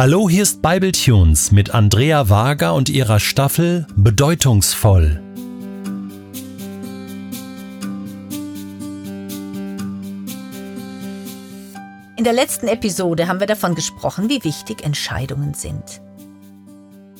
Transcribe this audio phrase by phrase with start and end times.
[0.00, 5.20] Hallo, hier ist Bibletunes mit Andrea Wager und ihrer Staffel Bedeutungsvoll.
[12.16, 16.00] In der letzten Episode haben wir davon gesprochen, wie wichtig Entscheidungen sind.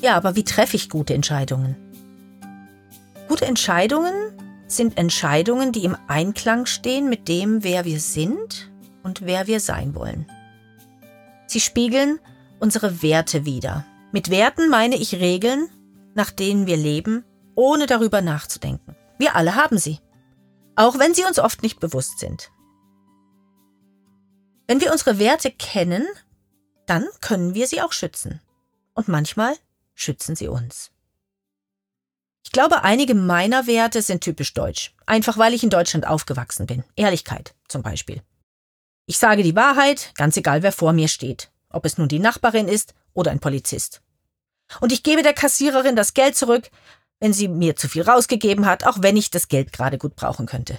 [0.01, 1.77] Ja, aber wie treffe ich gute Entscheidungen?
[3.29, 4.15] Gute Entscheidungen
[4.69, 8.71] sind Entscheidungen, die im Einklang stehen mit dem, wer wir sind
[9.03, 10.25] und wer wir sein wollen.
[11.47, 12.19] Sie spiegeln
[12.61, 13.85] unsere Werte wider.
[14.13, 15.69] Mit Werten meine ich Regeln,
[16.15, 17.25] nach denen wir leben,
[17.55, 18.95] ohne darüber nachzudenken.
[19.19, 19.99] Wir alle haben sie,
[20.77, 22.51] auch wenn sie uns oft nicht bewusst sind.
[24.67, 26.07] Wenn wir unsere Werte kennen,
[26.87, 28.41] dann können wir sie auch schützen.
[28.95, 29.57] Und manchmal
[29.95, 30.91] schützen sie uns.
[32.45, 36.85] Ich glaube, einige meiner Werte sind typisch deutsch, einfach weil ich in Deutschland aufgewachsen bin.
[36.97, 38.23] Ehrlichkeit zum Beispiel.
[39.07, 42.69] Ich sage die Wahrheit, ganz egal wer vor mir steht ob es nun die Nachbarin
[42.69, 44.03] ist oder ein Polizist.
[44.81, 46.71] Und ich gebe der Kassiererin das Geld zurück,
[47.19, 50.47] wenn sie mir zu viel rausgegeben hat, auch wenn ich das Geld gerade gut brauchen
[50.47, 50.79] könnte.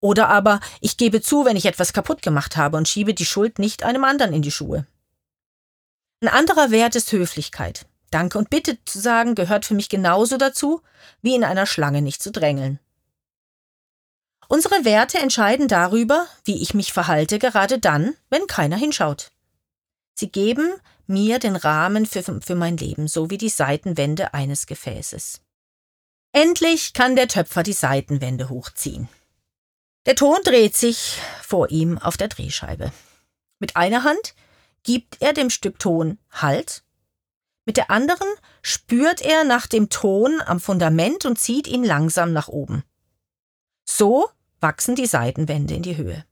[0.00, 3.58] Oder aber ich gebe zu, wenn ich etwas kaputt gemacht habe und schiebe die Schuld
[3.58, 4.86] nicht einem anderen in die Schuhe.
[6.22, 7.86] Ein anderer Wert ist Höflichkeit.
[8.10, 10.82] Danke und Bitte zu sagen gehört für mich genauso dazu,
[11.22, 12.80] wie in einer Schlange nicht zu drängeln.
[14.48, 19.30] Unsere Werte entscheiden darüber, wie ich mich verhalte, gerade dann, wenn keiner hinschaut.
[20.20, 20.74] Sie geben
[21.06, 25.40] mir den Rahmen für, für mein Leben, so wie die Seitenwände eines Gefäßes.
[26.32, 29.08] Endlich kann der Töpfer die Seitenwände hochziehen.
[30.04, 32.92] Der Ton dreht sich vor ihm auf der Drehscheibe.
[33.60, 34.34] Mit einer Hand
[34.82, 36.84] gibt er dem Stück Ton Halt,
[37.64, 38.28] mit der anderen
[38.60, 42.84] spürt er nach dem Ton am Fundament und zieht ihn langsam nach oben.
[43.86, 44.28] So
[44.60, 46.26] wachsen die Seitenwände in die Höhe.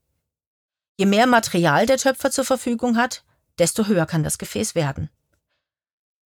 [0.98, 3.24] Je mehr Material der Töpfer zur Verfügung hat,
[3.58, 5.10] desto höher kann das Gefäß werden.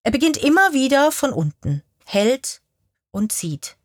[0.04, 2.60] Er beginnt immer wieder von unten, hält
[3.10, 3.76] und zieht.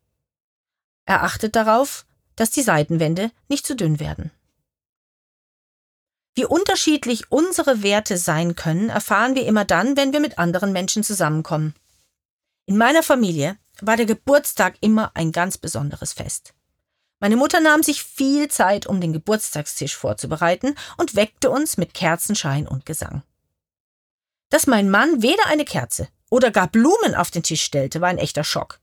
[1.06, 2.04] Er achtet darauf,
[2.36, 4.30] dass die Seitenwände nicht zu dünn werden.
[6.34, 11.02] Wie unterschiedlich unsere Werte sein können, erfahren wir immer dann, wenn wir mit anderen Menschen
[11.02, 11.74] zusammenkommen.
[12.66, 16.54] In meiner Familie war der Geburtstag immer ein ganz besonderes Fest.
[17.20, 22.68] Meine Mutter nahm sich viel Zeit, um den Geburtstagstisch vorzubereiten und weckte uns mit Kerzenschein
[22.68, 23.22] und Gesang.
[24.50, 28.18] Dass mein Mann weder eine Kerze oder gar Blumen auf den Tisch stellte, war ein
[28.18, 28.80] echter Schock.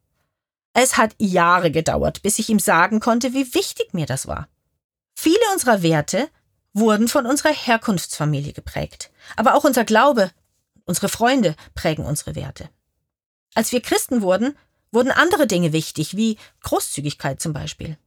[0.73, 4.49] Es hat Jahre gedauert, bis ich ihm sagen konnte, wie wichtig mir das war.
[5.15, 6.29] Viele unserer Werte
[6.73, 10.31] wurden von unserer Herkunftsfamilie geprägt, aber auch unser Glaube,
[10.83, 12.69] unsere Freunde prägen unsere Werte.
[13.53, 14.57] Als wir Christen wurden,
[14.91, 17.97] wurden andere Dinge wichtig, wie Großzügigkeit zum Beispiel.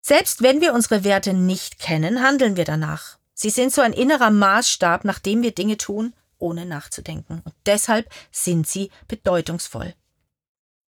[0.00, 3.18] Selbst wenn wir unsere Werte nicht kennen, handeln wir danach.
[3.34, 7.42] Sie sind so ein innerer Maßstab, nach dem wir Dinge tun, ohne nachzudenken.
[7.44, 9.94] Und deshalb sind sie bedeutungsvoll.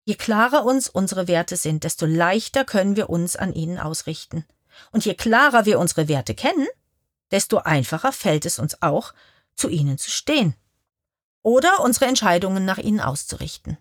[0.04, 4.44] Je klarer uns unsere Werte sind, desto leichter können wir uns an ihnen ausrichten.
[4.92, 6.68] Und je klarer wir unsere Werte kennen,
[7.32, 9.12] desto einfacher fällt es uns auch,
[9.56, 10.54] zu ihnen zu stehen
[11.46, 13.78] oder unsere Entscheidungen nach ihnen auszurichten.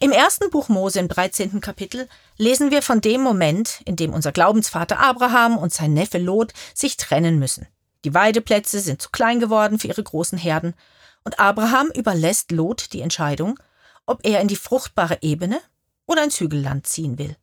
[0.00, 1.60] Im ersten Buch Mose im 13.
[1.60, 6.52] Kapitel lesen wir von dem Moment, in dem unser Glaubensvater Abraham und sein Neffe Lot
[6.74, 7.68] sich trennen müssen.
[8.04, 10.74] Die Weideplätze sind zu klein geworden für ihre großen Herden,
[11.24, 13.58] und Abraham überlässt Lot die Entscheidung,
[14.06, 15.60] ob er in die fruchtbare Ebene
[16.06, 17.36] oder ins Hügelland ziehen will.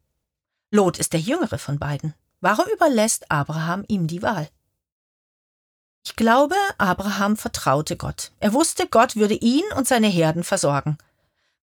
[0.71, 2.13] Lot ist der jüngere von beiden.
[2.41, 4.49] Warum überlässt Abraham ihm die Wahl?
[6.05, 8.31] Ich glaube, Abraham vertraute Gott.
[8.39, 10.97] Er wusste, Gott würde ihn und seine Herden versorgen.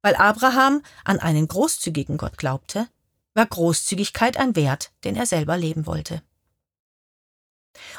[0.03, 2.89] Weil Abraham an einen großzügigen Gott glaubte,
[3.35, 6.23] war Großzügigkeit ein Wert, den er selber leben wollte.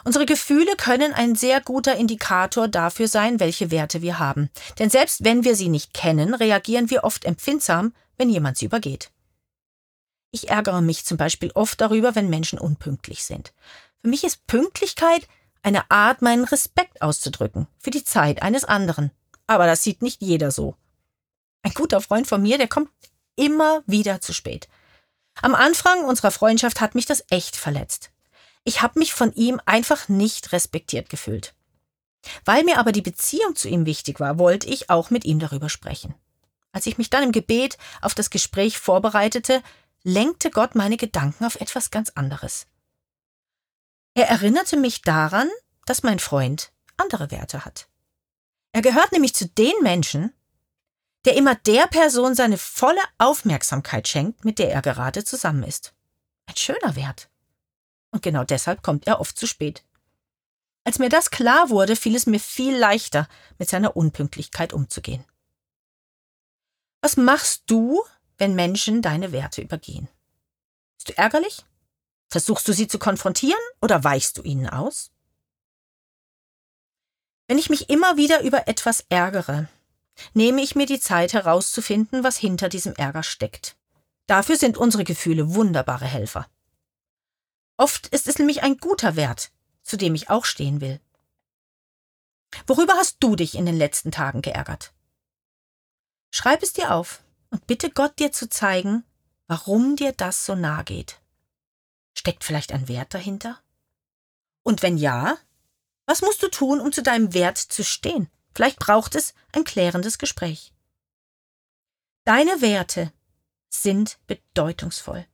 [0.03, 4.49] Unsere Gefühle können ein sehr guter Indikator dafür sein, welche Werte wir haben.
[4.79, 9.11] Denn selbst wenn wir sie nicht kennen, reagieren wir oft empfindsam, wenn jemand sie übergeht.
[10.31, 13.53] Ich ärgere mich zum Beispiel oft darüber, wenn Menschen unpünktlich sind.
[14.01, 15.27] Für mich ist Pünktlichkeit
[15.63, 19.11] eine Art, meinen Respekt auszudrücken für die Zeit eines anderen.
[19.47, 20.75] Aber das sieht nicht jeder so.
[21.63, 22.89] Ein guter Freund von mir, der kommt
[23.35, 24.67] immer wieder zu spät.
[25.41, 28.11] Am Anfang unserer Freundschaft hat mich das echt verletzt.
[28.67, 31.55] Ich habe mich von ihm einfach nicht respektiert gefühlt.
[32.43, 35.69] Weil mir aber die Beziehung zu ihm wichtig war, wollte ich auch mit ihm darüber
[35.69, 36.15] sprechen.
[36.73, 39.63] Als ich mich dann im Gebet auf das Gespräch vorbereitete,
[40.03, 42.67] lenkte Gott meine Gedanken auf etwas ganz anderes.
[44.15, 45.47] Er erinnerte mich daran,
[45.85, 47.87] dass mein Freund andere Werte hat.
[48.73, 50.33] Er gehört nämlich zu den Menschen,
[51.23, 55.93] der immer der Person seine volle Aufmerksamkeit schenkt, mit der er gerade zusammen ist.
[56.47, 57.29] Ein schöner Wert.
[58.11, 59.83] Und genau deshalb kommt er oft zu spät.
[60.83, 63.27] Als mir das klar wurde, fiel es mir viel leichter,
[63.57, 65.25] mit seiner Unpünktlichkeit umzugehen.
[67.01, 68.03] Was machst du,
[68.37, 70.07] wenn Menschen deine Werte übergehen?
[70.97, 71.65] Bist du ärgerlich?
[72.29, 75.11] Versuchst du sie zu konfrontieren oder weichst du ihnen aus?
[77.47, 79.69] Wenn ich mich immer wieder über etwas ärgere,
[80.33, 83.77] nehme ich mir die Zeit herauszufinden, was hinter diesem Ärger steckt.
[84.25, 86.47] Dafür sind unsere Gefühle wunderbare Helfer.
[87.77, 89.51] Oft ist es nämlich ein guter Wert,
[89.83, 90.99] zu dem ich auch stehen will.
[92.65, 94.93] Worüber hast du dich in den letzten Tagen geärgert?
[96.31, 99.03] Schreib es dir auf und bitte Gott dir zu zeigen,
[99.47, 101.21] warum dir das so nahe geht.
[102.13, 103.61] Steckt vielleicht ein Wert dahinter?
[104.63, 105.37] Und wenn ja,
[106.05, 108.29] was musst du tun, um zu deinem Wert zu stehen?
[108.53, 110.73] Vielleicht braucht es ein klärendes Gespräch.
[112.25, 113.13] Deine Werte
[113.69, 115.27] sind bedeutungsvoll.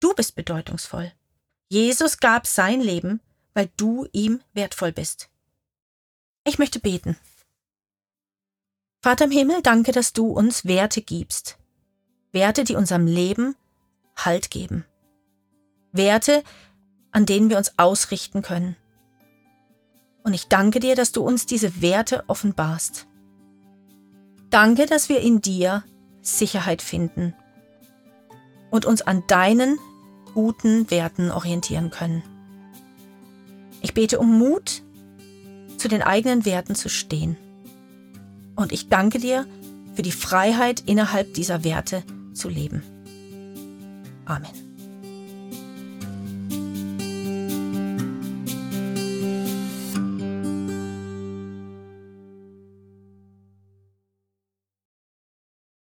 [0.00, 1.12] Du bist bedeutungsvoll.
[1.72, 3.22] Jesus gab sein Leben,
[3.54, 5.30] weil du ihm wertvoll bist.
[6.44, 7.16] Ich möchte beten.
[9.00, 11.56] Vater im Himmel, danke, dass du uns Werte gibst.
[12.30, 13.56] Werte, die unserem Leben
[14.14, 14.84] Halt geben.
[15.92, 16.44] Werte,
[17.10, 18.76] an denen wir uns ausrichten können.
[20.24, 23.06] Und ich danke dir, dass du uns diese Werte offenbarst.
[24.50, 25.84] Danke, dass wir in dir
[26.20, 27.34] Sicherheit finden
[28.70, 29.78] und uns an deinen
[30.34, 32.22] guten Werten orientieren können.
[33.80, 34.82] Ich bete um Mut,
[35.76, 37.36] zu den eigenen Werten zu stehen.
[38.54, 39.46] Und ich danke dir
[39.94, 42.02] für die Freiheit, innerhalb dieser Werte
[42.32, 42.82] zu leben.
[44.24, 44.71] Amen.